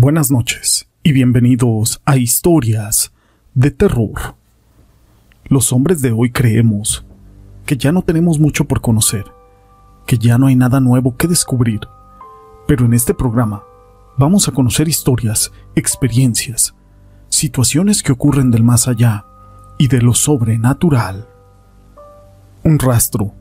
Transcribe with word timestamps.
Buenas 0.00 0.30
noches 0.30 0.88
y 1.02 1.10
bienvenidos 1.10 2.00
a 2.04 2.16
Historias 2.16 3.10
de 3.54 3.72
Terror. 3.72 4.36
Los 5.46 5.72
hombres 5.72 6.02
de 6.02 6.12
hoy 6.12 6.30
creemos 6.30 7.04
que 7.66 7.76
ya 7.76 7.90
no 7.90 8.02
tenemos 8.02 8.38
mucho 8.38 8.64
por 8.66 8.80
conocer, 8.80 9.24
que 10.06 10.16
ya 10.16 10.38
no 10.38 10.46
hay 10.46 10.54
nada 10.54 10.78
nuevo 10.78 11.16
que 11.16 11.26
descubrir, 11.26 11.80
pero 12.68 12.84
en 12.84 12.94
este 12.94 13.12
programa 13.12 13.64
vamos 14.16 14.46
a 14.46 14.52
conocer 14.52 14.86
historias, 14.86 15.50
experiencias, 15.74 16.76
situaciones 17.28 18.04
que 18.04 18.12
ocurren 18.12 18.52
del 18.52 18.62
más 18.62 18.86
allá 18.86 19.26
y 19.78 19.88
de 19.88 20.00
lo 20.00 20.14
sobrenatural. 20.14 21.26
Un 22.62 22.78
rastro 22.78 23.34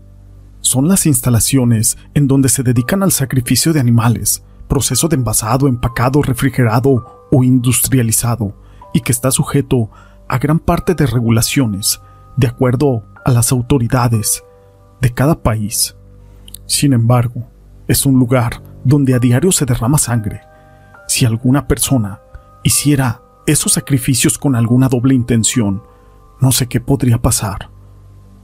son 0.62 0.88
las 0.88 1.06
instalaciones 1.06 2.00
en 2.16 2.28
donde 2.28 2.50
se 2.50 2.64
dedican 2.64 3.04
al 3.04 3.12
sacrificio 3.12 3.74
de 3.74 3.80
animales, 3.80 4.42
proceso 4.68 5.08
de 5.08 5.16
envasado, 5.16 5.68
empacado, 5.68 6.22
refrigerado 6.22 7.28
o 7.32 7.44
industrializado, 7.44 8.54
y 8.94 9.02
que 9.02 9.12
está 9.12 9.32
sujeto 9.32 9.90
a 10.28 10.38
gran 10.38 10.60
parte 10.60 10.94
de 10.96 11.06
regulaciones, 11.06 12.02
de 12.36 12.48
acuerdo 12.48 13.04
a 13.26 13.32
las 13.32 13.52
autoridades 13.52 14.44
de 15.02 15.14
cada 15.14 15.42
país. 15.42 15.96
Sin 16.66 16.94
embargo, 16.94 17.48
es 17.88 18.06
un 18.06 18.20
lugar 18.20 18.62
donde 18.84 19.14
a 19.14 19.20
diario 19.20 19.52
se 19.52 19.66
derrama 19.66 19.98
sangre. 19.98 20.42
Si 21.08 21.26
alguna 21.26 21.68
persona 21.68 22.22
hiciera 22.64 23.22
esos 23.46 23.74
sacrificios 23.74 24.38
con 24.38 24.56
alguna 24.56 24.90
doble 24.90 25.16
intención, 25.16 25.84
no 26.42 26.52
sé 26.52 26.68
qué 26.68 26.82
podría 26.82 27.18
pasar. 27.18 27.70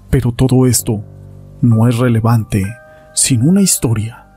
Pero 0.10 0.32
todo 0.32 0.66
esto 0.66 1.04
no 1.62 1.88
es 1.88 1.98
relevante 1.98 2.66
sin 3.14 3.48
una 3.48 3.62
historia. 3.62 4.28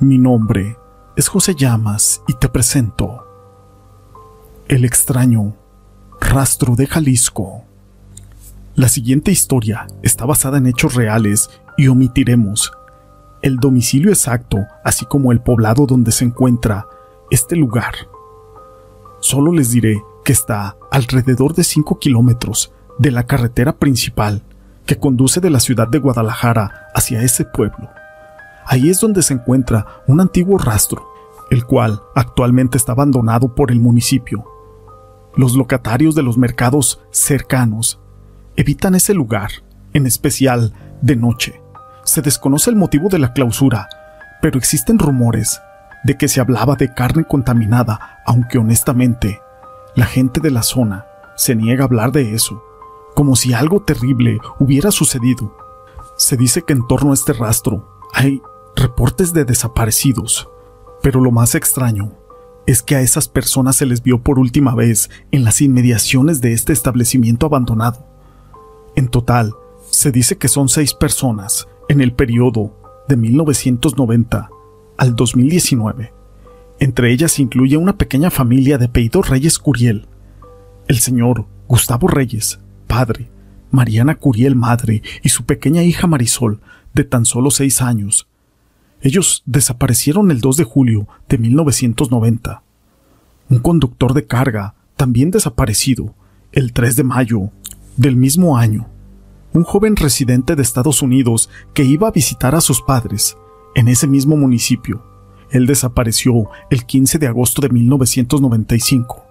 Mi 0.00 0.18
nombre 0.18 0.76
es 1.14 1.28
José 1.28 1.54
Llamas 1.54 2.22
y 2.26 2.34
te 2.34 2.48
presento 2.48 3.26
El 4.68 4.84
extraño 4.84 5.54
rastro 6.20 6.74
de 6.74 6.86
Jalisco. 6.86 7.64
La 8.74 8.88
siguiente 8.88 9.30
historia 9.30 9.86
está 10.02 10.24
basada 10.24 10.56
en 10.56 10.66
hechos 10.66 10.94
reales 10.94 11.50
y 11.76 11.88
omitiremos 11.88 12.72
el 13.42 13.56
domicilio 13.56 14.10
exacto, 14.10 14.58
así 14.84 15.04
como 15.04 15.32
el 15.32 15.40
poblado 15.40 15.84
donde 15.84 16.12
se 16.12 16.24
encuentra 16.24 16.86
este 17.30 17.56
lugar. 17.56 17.94
Solo 19.20 19.52
les 19.52 19.72
diré 19.72 20.00
que 20.24 20.32
está 20.32 20.76
alrededor 20.90 21.54
de 21.54 21.64
5 21.64 21.98
kilómetros 21.98 22.72
de 22.98 23.10
la 23.10 23.26
carretera 23.26 23.74
principal 23.74 24.42
que 24.86 24.96
conduce 24.96 25.40
de 25.40 25.50
la 25.50 25.60
ciudad 25.60 25.88
de 25.88 25.98
Guadalajara 25.98 26.88
hacia 26.94 27.22
ese 27.22 27.44
pueblo. 27.44 27.90
Ahí 28.72 28.88
es 28.88 29.00
donde 29.00 29.20
se 29.20 29.34
encuentra 29.34 30.02
un 30.06 30.18
antiguo 30.18 30.56
rastro, 30.56 31.06
el 31.50 31.66
cual 31.66 32.00
actualmente 32.14 32.78
está 32.78 32.92
abandonado 32.92 33.54
por 33.54 33.70
el 33.70 33.80
municipio. 33.80 34.46
Los 35.36 35.56
locatarios 35.56 36.14
de 36.14 36.22
los 36.22 36.38
mercados 36.38 36.98
cercanos 37.10 38.00
evitan 38.56 38.94
ese 38.94 39.12
lugar, 39.12 39.50
en 39.92 40.06
especial 40.06 40.72
de 41.02 41.16
noche. 41.16 41.60
Se 42.04 42.22
desconoce 42.22 42.70
el 42.70 42.76
motivo 42.76 43.10
de 43.10 43.18
la 43.18 43.34
clausura, 43.34 43.90
pero 44.40 44.56
existen 44.56 44.98
rumores 44.98 45.60
de 46.04 46.16
que 46.16 46.26
se 46.26 46.40
hablaba 46.40 46.74
de 46.74 46.94
carne 46.94 47.24
contaminada, 47.24 48.22
aunque 48.24 48.56
honestamente 48.56 49.42
la 49.96 50.06
gente 50.06 50.40
de 50.40 50.50
la 50.50 50.62
zona 50.62 51.04
se 51.36 51.54
niega 51.54 51.84
a 51.84 51.88
hablar 51.88 52.10
de 52.10 52.34
eso, 52.34 52.64
como 53.14 53.36
si 53.36 53.52
algo 53.52 53.82
terrible 53.82 54.38
hubiera 54.58 54.90
sucedido. 54.90 55.54
Se 56.16 56.38
dice 56.38 56.62
que 56.62 56.72
en 56.72 56.86
torno 56.86 57.10
a 57.10 57.14
este 57.14 57.34
rastro 57.34 58.00
hay 58.14 58.40
reportes 58.82 59.32
de 59.32 59.44
desaparecidos, 59.44 60.48
pero 61.02 61.20
lo 61.20 61.30
más 61.30 61.54
extraño 61.54 62.12
es 62.66 62.82
que 62.82 62.96
a 62.96 63.00
esas 63.00 63.28
personas 63.28 63.76
se 63.76 63.86
les 63.86 64.02
vio 64.02 64.22
por 64.22 64.38
última 64.38 64.74
vez 64.74 65.08
en 65.30 65.44
las 65.44 65.60
inmediaciones 65.60 66.40
de 66.40 66.52
este 66.52 66.72
establecimiento 66.72 67.46
abandonado. 67.46 68.06
En 68.96 69.08
total, 69.08 69.54
se 69.90 70.10
dice 70.10 70.36
que 70.36 70.48
son 70.48 70.68
seis 70.68 70.94
personas 70.94 71.68
en 71.88 72.00
el 72.00 72.12
periodo 72.12 72.76
de 73.08 73.16
1990 73.16 74.50
al 74.96 75.16
2019. 75.16 76.12
Entre 76.80 77.12
ellas 77.12 77.32
se 77.32 77.42
incluye 77.42 77.76
una 77.76 77.96
pequeña 77.96 78.30
familia 78.30 78.78
de 78.78 78.86
apellido 78.86 79.22
Reyes 79.22 79.58
Curiel, 79.58 80.08
el 80.88 80.98
señor 80.98 81.46
Gustavo 81.68 82.08
Reyes, 82.08 82.58
padre, 82.88 83.30
Mariana 83.70 84.16
Curiel, 84.16 84.56
madre, 84.56 85.02
y 85.22 85.28
su 85.28 85.44
pequeña 85.44 85.82
hija 85.82 86.06
Marisol, 86.06 86.60
de 86.94 87.04
tan 87.04 87.24
solo 87.24 87.50
seis 87.50 87.80
años, 87.80 88.28
ellos 89.02 89.42
desaparecieron 89.46 90.30
el 90.30 90.40
2 90.40 90.58
de 90.58 90.64
julio 90.64 91.08
de 91.28 91.36
1990. 91.36 92.62
Un 93.50 93.58
conductor 93.58 94.14
de 94.14 94.26
carga, 94.26 94.74
también 94.96 95.32
desaparecido, 95.32 96.14
el 96.52 96.72
3 96.72 96.96
de 96.96 97.02
mayo 97.02 97.50
del 97.96 98.14
mismo 98.14 98.56
año. 98.56 98.86
Un 99.52 99.64
joven 99.64 99.96
residente 99.96 100.54
de 100.54 100.62
Estados 100.62 101.02
Unidos 101.02 101.50
que 101.74 101.82
iba 101.82 102.08
a 102.08 102.12
visitar 102.12 102.54
a 102.54 102.60
sus 102.60 102.80
padres 102.80 103.36
en 103.74 103.88
ese 103.88 104.06
mismo 104.06 104.36
municipio. 104.36 105.04
Él 105.50 105.66
desapareció 105.66 106.48
el 106.70 106.86
15 106.86 107.18
de 107.18 107.26
agosto 107.26 107.60
de 107.60 107.70
1995. 107.70 109.26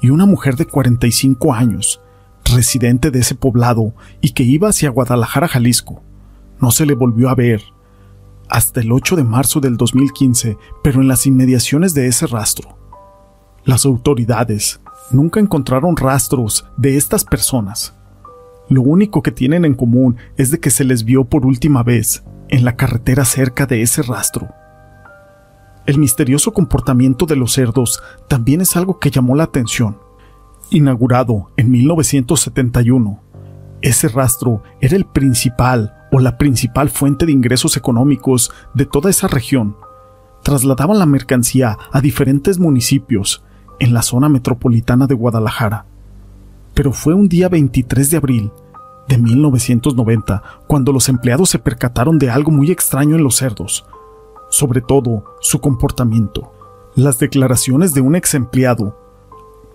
Y 0.00 0.10
una 0.10 0.26
mujer 0.26 0.54
de 0.54 0.64
45 0.64 1.52
años, 1.52 2.00
residente 2.44 3.10
de 3.10 3.18
ese 3.18 3.34
poblado 3.34 3.94
y 4.20 4.30
que 4.30 4.44
iba 4.44 4.68
hacia 4.68 4.90
Guadalajara, 4.90 5.48
Jalisco. 5.48 6.02
No 6.60 6.70
se 6.70 6.86
le 6.86 6.94
volvió 6.94 7.28
a 7.28 7.34
ver 7.34 7.62
hasta 8.48 8.80
el 8.80 8.92
8 8.92 9.16
de 9.16 9.24
marzo 9.24 9.60
del 9.60 9.76
2015, 9.76 10.56
pero 10.82 11.00
en 11.00 11.08
las 11.08 11.26
inmediaciones 11.26 11.94
de 11.94 12.06
ese 12.06 12.26
rastro. 12.26 12.76
Las 13.64 13.84
autoridades 13.84 14.80
nunca 15.10 15.40
encontraron 15.40 15.96
rastros 15.96 16.66
de 16.76 16.96
estas 16.96 17.24
personas. 17.24 17.94
Lo 18.68 18.82
único 18.82 19.22
que 19.22 19.32
tienen 19.32 19.64
en 19.64 19.74
común 19.74 20.16
es 20.36 20.50
de 20.50 20.60
que 20.60 20.70
se 20.70 20.84
les 20.84 21.04
vio 21.04 21.24
por 21.24 21.46
última 21.46 21.82
vez 21.82 22.24
en 22.48 22.64
la 22.64 22.76
carretera 22.76 23.24
cerca 23.24 23.66
de 23.66 23.82
ese 23.82 24.02
rastro. 24.02 24.48
El 25.86 25.98
misterioso 25.98 26.52
comportamiento 26.52 27.24
de 27.24 27.36
los 27.36 27.52
cerdos 27.52 28.02
también 28.28 28.60
es 28.60 28.76
algo 28.76 28.98
que 28.98 29.10
llamó 29.10 29.34
la 29.34 29.44
atención. 29.44 29.98
Inaugurado 30.70 31.50
en 31.56 31.70
1971, 31.70 33.22
ese 33.80 34.08
rastro 34.08 34.62
era 34.80 34.96
el 34.96 35.06
principal 35.06 35.94
o 36.10 36.20
la 36.20 36.38
principal 36.38 36.90
fuente 36.90 37.26
de 37.26 37.32
ingresos 37.32 37.76
económicos 37.76 38.50
de 38.74 38.86
toda 38.86 39.10
esa 39.10 39.28
región. 39.28 39.76
Trasladaban 40.42 40.98
la 40.98 41.06
mercancía 41.06 41.78
a 41.92 42.00
diferentes 42.00 42.58
municipios 42.58 43.42
en 43.78 43.94
la 43.94 44.02
zona 44.02 44.28
metropolitana 44.28 45.06
de 45.06 45.14
Guadalajara. 45.14 45.86
Pero 46.74 46.92
fue 46.92 47.14
un 47.14 47.28
día 47.28 47.48
23 47.48 48.10
de 48.10 48.16
abril 48.16 48.52
de 49.08 49.18
1990 49.18 50.42
cuando 50.66 50.92
los 50.92 51.08
empleados 51.08 51.50
se 51.50 51.58
percataron 51.58 52.18
de 52.18 52.30
algo 52.30 52.50
muy 52.50 52.70
extraño 52.70 53.16
en 53.16 53.24
los 53.24 53.36
cerdos, 53.36 53.86
sobre 54.50 54.80
todo 54.80 55.24
su 55.40 55.60
comportamiento. 55.60 56.52
Las 56.94 57.18
declaraciones 57.18 57.94
de 57.94 58.00
un 58.00 58.16
ex 58.16 58.34
empleado, 58.34 58.98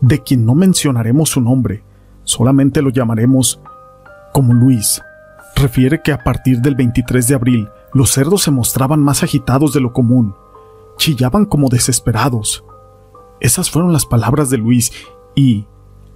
de 0.01 0.21
quien 0.21 0.45
no 0.45 0.55
mencionaremos 0.55 1.29
su 1.29 1.41
nombre, 1.41 1.83
solamente 2.23 2.81
lo 2.81 2.89
llamaremos 2.89 3.59
como 4.33 4.53
Luis, 4.53 5.01
refiere 5.63 6.01
que 6.01 6.11
a 6.11 6.23
partir 6.23 6.59
del 6.61 6.75
23 6.75 7.27
de 7.27 7.35
abril 7.35 7.69
los 7.93 8.11
cerdos 8.11 8.43
se 8.43 8.51
mostraban 8.51 8.99
más 8.99 9.23
agitados 9.23 9.73
de 9.73 9.79
lo 9.79 9.93
común, 9.93 10.35
chillaban 10.97 11.45
como 11.45 11.69
desesperados. 11.69 12.63
Esas 13.39 13.71
fueron 13.71 13.93
las 13.93 14.05
palabras 14.05 14.49
de 14.49 14.57
Luis 14.57 14.91
y 15.35 15.65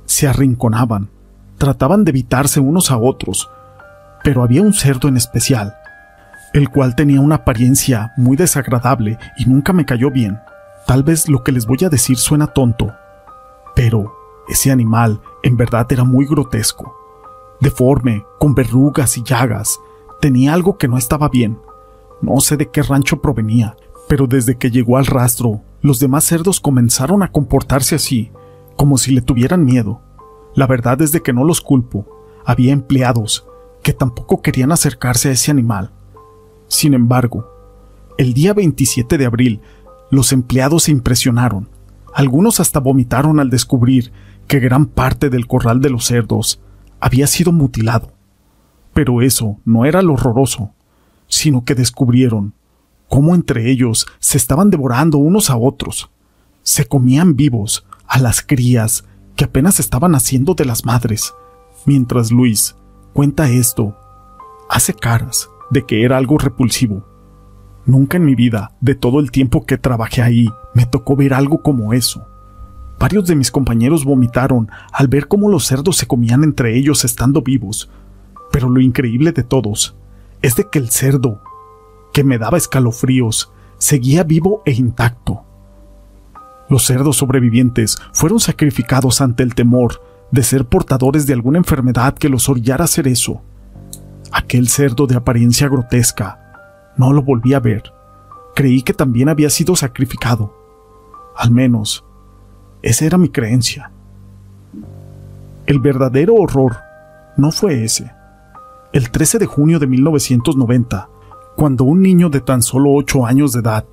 se 0.05 0.27
arrinconaban, 0.27 1.09
trataban 1.57 2.03
de 2.03 2.11
evitarse 2.11 2.59
unos 2.59 2.91
a 2.91 2.97
otros, 2.97 3.49
pero 4.23 4.43
había 4.43 4.61
un 4.61 4.73
cerdo 4.73 5.07
en 5.07 5.15
especial, 5.17 5.75
el 6.53 6.69
cual 6.69 6.95
tenía 6.95 7.21
una 7.21 7.35
apariencia 7.35 8.11
muy 8.17 8.35
desagradable 8.35 9.17
y 9.37 9.45
nunca 9.45 9.71
me 9.71 9.85
cayó 9.85 10.11
bien. 10.11 10.39
Tal 10.85 11.03
vez 11.03 11.29
lo 11.29 11.43
que 11.43 11.53
les 11.53 11.65
voy 11.65 11.77
a 11.85 11.89
decir 11.89 12.17
suena 12.17 12.47
tonto, 12.47 12.93
pero 13.75 14.13
ese 14.49 14.71
animal 14.71 15.21
en 15.41 15.55
verdad 15.55 15.87
era 15.89 16.03
muy 16.03 16.25
grotesco 16.25 16.96
deforme, 17.59 18.25
con 18.39 18.55
verrugas 18.55 19.17
y 19.17 19.23
llagas. 19.23 19.79
Tenía 20.21 20.53
algo 20.53 20.77
que 20.77 20.87
no 20.87 20.97
estaba 20.97 21.29
bien. 21.29 21.59
No 22.21 22.39
sé 22.39 22.57
de 22.57 22.69
qué 22.69 22.81
rancho 22.81 23.21
provenía, 23.21 23.75
pero 24.07 24.27
desde 24.27 24.57
que 24.57 24.71
llegó 24.71 24.97
al 24.97 25.05
rastro, 25.05 25.61
los 25.81 25.99
demás 25.99 26.23
cerdos 26.23 26.59
comenzaron 26.59 27.23
a 27.23 27.31
comportarse 27.31 27.95
así, 27.95 28.31
como 28.75 28.97
si 28.97 29.11
le 29.11 29.21
tuvieran 29.21 29.65
miedo. 29.65 30.01
La 30.55 30.67
verdad 30.67 31.01
es 31.01 31.11
de 31.11 31.21
que 31.21 31.33
no 31.33 31.43
los 31.43 31.61
culpo. 31.61 32.07
Había 32.45 32.73
empleados 32.73 33.45
que 33.83 33.93
tampoco 33.93 34.41
querían 34.41 34.71
acercarse 34.71 35.29
a 35.29 35.33
ese 35.33 35.51
animal. 35.51 35.91
Sin 36.67 36.93
embargo, 36.93 37.47
el 38.17 38.33
día 38.33 38.53
27 38.53 39.17
de 39.17 39.25
abril, 39.25 39.61
los 40.09 40.31
empleados 40.33 40.83
se 40.83 40.91
impresionaron. 40.91 41.69
Algunos 42.13 42.59
hasta 42.59 42.79
vomitaron 42.79 43.39
al 43.39 43.49
descubrir 43.49 44.11
que 44.47 44.59
gran 44.59 44.87
parte 44.87 45.29
del 45.29 45.45
corral 45.45 45.81
de 45.81 45.89
los 45.89 46.05
cerdos 46.05 46.59
había 46.99 47.27
sido 47.27 47.51
mutilado. 47.51 48.11
Pero 48.93 49.21
eso 49.21 49.57
no 49.65 49.85
era 49.85 50.01
lo 50.01 50.13
horroroso, 50.13 50.71
sino 51.27 51.63
que 51.63 51.75
descubrieron 51.75 52.53
cómo 53.09 53.35
entre 53.35 53.69
ellos 53.69 54.07
se 54.19 54.37
estaban 54.37 54.69
devorando 54.69 55.17
unos 55.17 55.49
a 55.49 55.57
otros. 55.57 56.09
se 56.63 56.85
comían 56.85 57.37
vivos 57.37 57.85
a 58.07 58.19
las 58.19 58.41
crías 58.41 59.05
que 59.37 59.45
apenas 59.45 59.79
estaban 59.79 60.15
haciendo 60.15 60.53
de 60.53 60.65
las 60.65 60.83
madres. 60.83 61.33
Mientras 61.85 62.29
Luis 62.29 62.75
cuenta 63.13 63.49
esto, 63.49 63.95
hace 64.69 64.93
caras 64.93 65.49
de 65.69 65.85
que 65.85 66.03
era 66.03 66.17
algo 66.17 66.37
repulsivo. 66.37 67.05
Nunca 67.85 68.17
en 68.17 68.25
mi 68.25 68.35
vida, 68.35 68.73
de 68.81 68.95
todo 68.95 69.21
el 69.21 69.31
tiempo 69.31 69.65
que 69.65 69.77
trabajé 69.77 70.21
ahí, 70.21 70.49
me 70.73 70.85
tocó 70.85 71.15
ver 71.15 71.33
algo 71.33 71.61
como 71.61 71.93
eso. 71.93 72.27
Varios 72.99 73.27
de 73.27 73.35
mis 73.35 73.51
compañeros 73.51 74.05
vomitaron 74.05 74.69
al 74.91 75.07
ver 75.07 75.27
cómo 75.27 75.49
los 75.49 75.65
cerdos 75.65 75.97
se 75.97 76.07
comían 76.07 76.43
entre 76.43 76.75
ellos 76.75 77.05
estando 77.05 77.41
vivos. 77.41 77.89
Pero 78.51 78.69
lo 78.69 78.79
increíble 78.79 79.31
de 79.31 79.43
todos 79.43 79.95
es 80.41 80.55
de 80.55 80.67
que 80.69 80.79
el 80.79 80.89
cerdo, 80.89 81.41
que 82.13 82.23
me 82.23 82.37
daba 82.37 82.57
escalofríos, 82.57 83.51
seguía 83.77 84.23
vivo 84.23 84.63
e 84.65 84.71
intacto. 84.71 85.43
Los 86.69 86.85
cerdos 86.85 87.17
sobrevivientes 87.17 87.97
fueron 88.11 88.39
sacrificados 88.39 89.21
ante 89.21 89.43
el 89.43 89.55
temor 89.55 90.01
de 90.31 90.43
ser 90.43 90.65
portadores 90.65 91.25
de 91.25 91.33
alguna 91.33 91.59
enfermedad 91.59 92.15
que 92.15 92.29
los 92.29 92.49
orillara 92.49 92.83
a 92.83 92.85
hacer 92.85 93.07
eso. 93.07 93.41
Aquel 94.31 94.67
cerdo 94.67 95.07
de 95.07 95.15
apariencia 95.15 95.69
grotesca 95.69 96.93
no 96.97 97.13
lo 97.13 97.21
volví 97.21 97.53
a 97.53 97.59
ver. 97.59 97.83
Creí 98.55 98.81
que 98.81 98.93
también 98.93 99.29
había 99.29 99.49
sido 99.49 99.75
sacrificado. 99.75 100.53
Al 101.37 101.51
menos, 101.51 102.03
esa 102.87 103.03
era 103.03 103.17
mi 103.17 103.27
creencia. 103.27 103.91
El 105.65 105.81
verdadero 105.81 106.35
horror 106.35 106.77
no 107.35 107.51
fue 107.51 107.83
ese. 107.83 108.13
El 108.93 109.11
13 109.11 109.39
de 109.39 109.45
junio 109.45 109.77
de 109.77 109.87
1990, 109.87 111.09
cuando 111.57 111.83
un 111.83 112.01
niño 112.01 112.29
de 112.29 112.39
tan 112.39 112.61
solo 112.61 112.93
8 112.93 113.25
años 113.25 113.51
de 113.51 113.59
edad, 113.59 113.83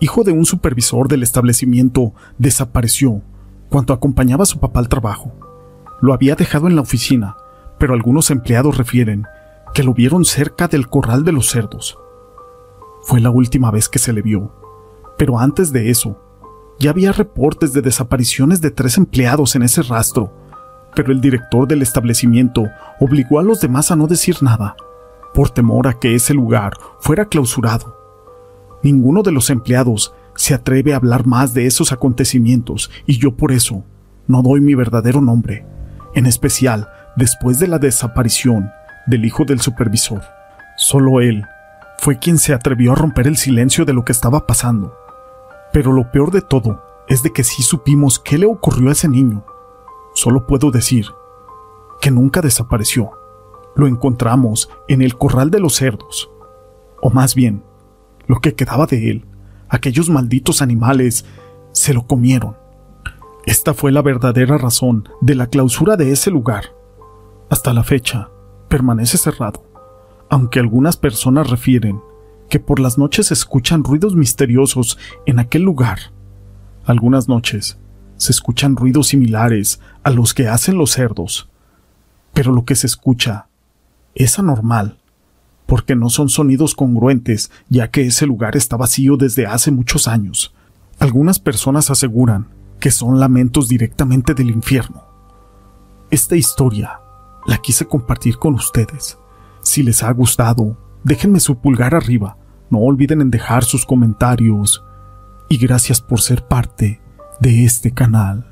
hijo 0.00 0.24
de 0.24 0.32
un 0.32 0.44
supervisor 0.46 1.06
del 1.06 1.22
establecimiento, 1.22 2.12
desapareció 2.38 3.22
cuando 3.68 3.94
acompañaba 3.94 4.42
a 4.42 4.46
su 4.46 4.58
papá 4.58 4.80
al 4.80 4.88
trabajo. 4.88 5.30
Lo 6.00 6.12
había 6.12 6.34
dejado 6.34 6.66
en 6.66 6.74
la 6.74 6.82
oficina, 6.82 7.36
pero 7.78 7.94
algunos 7.94 8.32
empleados 8.32 8.76
refieren 8.76 9.26
que 9.74 9.84
lo 9.84 9.94
vieron 9.94 10.24
cerca 10.24 10.66
del 10.66 10.88
corral 10.88 11.22
de 11.22 11.30
los 11.30 11.50
cerdos. 11.50 11.96
Fue 13.02 13.20
la 13.20 13.30
última 13.30 13.70
vez 13.70 13.88
que 13.88 14.00
se 14.00 14.12
le 14.12 14.22
vio, 14.22 14.52
pero 15.16 15.38
antes 15.38 15.72
de 15.72 15.90
eso, 15.90 16.20
ya 16.80 16.90
había 16.90 17.12
reportes 17.12 17.74
de 17.74 17.82
desapariciones 17.82 18.62
de 18.62 18.70
tres 18.70 18.96
empleados 18.96 19.54
en 19.54 19.62
ese 19.62 19.82
rastro, 19.82 20.32
pero 20.96 21.12
el 21.12 21.20
director 21.20 21.68
del 21.68 21.82
establecimiento 21.82 22.64
obligó 22.98 23.38
a 23.38 23.42
los 23.42 23.60
demás 23.60 23.90
a 23.90 23.96
no 23.96 24.06
decir 24.06 24.42
nada, 24.42 24.74
por 25.34 25.50
temor 25.50 25.86
a 25.86 25.98
que 25.98 26.14
ese 26.14 26.32
lugar 26.32 26.72
fuera 26.98 27.26
clausurado. 27.26 27.96
Ninguno 28.82 29.22
de 29.22 29.30
los 29.30 29.50
empleados 29.50 30.14
se 30.34 30.54
atreve 30.54 30.94
a 30.94 30.96
hablar 30.96 31.26
más 31.26 31.52
de 31.52 31.66
esos 31.66 31.92
acontecimientos 31.92 32.90
y 33.06 33.18
yo 33.18 33.36
por 33.36 33.52
eso 33.52 33.84
no 34.26 34.40
doy 34.40 34.62
mi 34.62 34.74
verdadero 34.74 35.20
nombre, 35.20 35.66
en 36.14 36.24
especial 36.24 36.88
después 37.14 37.58
de 37.58 37.68
la 37.68 37.78
desaparición 37.78 38.70
del 39.06 39.26
hijo 39.26 39.44
del 39.44 39.60
supervisor. 39.60 40.22
Solo 40.78 41.20
él 41.20 41.44
fue 41.98 42.18
quien 42.18 42.38
se 42.38 42.54
atrevió 42.54 42.92
a 42.92 42.96
romper 42.96 43.26
el 43.26 43.36
silencio 43.36 43.84
de 43.84 43.92
lo 43.92 44.02
que 44.02 44.12
estaba 44.12 44.46
pasando. 44.46 44.96
Pero 45.72 45.92
lo 45.92 46.10
peor 46.10 46.30
de 46.30 46.42
todo 46.42 46.82
es 47.08 47.22
de 47.22 47.32
que 47.32 47.44
sí 47.44 47.62
supimos 47.62 48.18
qué 48.18 48.38
le 48.38 48.46
ocurrió 48.46 48.88
a 48.88 48.92
ese 48.92 49.08
niño. 49.08 49.44
Solo 50.14 50.46
puedo 50.46 50.70
decir 50.70 51.06
que 52.00 52.10
nunca 52.10 52.40
desapareció. 52.40 53.10
Lo 53.76 53.86
encontramos 53.86 54.70
en 54.88 55.02
el 55.02 55.16
corral 55.16 55.50
de 55.50 55.60
los 55.60 55.74
cerdos. 55.74 56.30
O 57.00 57.10
más 57.10 57.34
bien, 57.34 57.62
lo 58.26 58.40
que 58.40 58.54
quedaba 58.54 58.86
de 58.86 59.10
él, 59.10 59.26
aquellos 59.68 60.10
malditos 60.10 60.62
animales, 60.62 61.24
se 61.72 61.94
lo 61.94 62.06
comieron. 62.06 62.56
Esta 63.46 63.74
fue 63.74 63.92
la 63.92 64.02
verdadera 64.02 64.58
razón 64.58 65.08
de 65.20 65.34
la 65.34 65.46
clausura 65.46 65.96
de 65.96 66.12
ese 66.12 66.30
lugar. 66.30 66.74
Hasta 67.48 67.72
la 67.72 67.84
fecha, 67.84 68.28
permanece 68.68 69.18
cerrado 69.18 69.70
aunque 70.30 70.60
algunas 70.60 70.96
personas 70.96 71.50
refieren 71.50 72.00
que 72.50 72.60
por 72.60 72.80
las 72.80 72.98
noches 72.98 73.32
escuchan 73.32 73.84
ruidos 73.84 74.14
misteriosos 74.14 74.98
en 75.24 75.38
aquel 75.38 75.62
lugar. 75.62 75.98
Algunas 76.84 77.28
noches 77.28 77.78
se 78.16 78.32
escuchan 78.32 78.76
ruidos 78.76 79.08
similares 79.08 79.80
a 80.02 80.10
los 80.10 80.34
que 80.34 80.48
hacen 80.48 80.76
los 80.76 80.90
cerdos, 80.90 81.48
pero 82.34 82.52
lo 82.52 82.66
que 82.66 82.74
se 82.74 82.86
escucha 82.86 83.46
es 84.14 84.38
anormal, 84.38 84.98
porque 85.64 85.96
no 85.96 86.10
son 86.10 86.28
sonidos 86.28 86.74
congruentes, 86.74 87.50
ya 87.70 87.90
que 87.90 88.02
ese 88.06 88.26
lugar 88.26 88.56
está 88.56 88.76
vacío 88.76 89.16
desde 89.16 89.46
hace 89.46 89.70
muchos 89.70 90.08
años. 90.08 90.54
Algunas 90.98 91.38
personas 91.38 91.90
aseguran 91.90 92.48
que 92.80 92.90
son 92.90 93.18
lamentos 93.18 93.68
directamente 93.68 94.34
del 94.34 94.50
infierno. 94.50 95.04
Esta 96.10 96.36
historia 96.36 97.00
la 97.46 97.56
quise 97.58 97.86
compartir 97.86 98.36
con 98.36 98.54
ustedes 98.54 99.16
si 99.62 99.82
les 99.82 100.02
ha 100.02 100.10
gustado, 100.12 100.76
déjenme 101.04 101.40
su 101.40 101.58
pulgar 101.58 101.94
arriba, 101.94 102.36
no 102.70 102.78
olviden 102.78 103.20
en 103.20 103.30
dejar 103.30 103.64
sus 103.64 103.84
comentarios 103.84 104.84
y 105.48 105.58
gracias 105.58 106.00
por 106.00 106.20
ser 106.20 106.46
parte 106.46 107.00
de 107.40 107.64
este 107.64 107.92
canal. 107.92 108.49